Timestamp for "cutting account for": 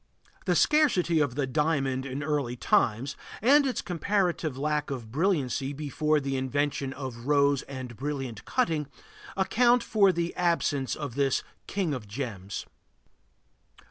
8.43-10.11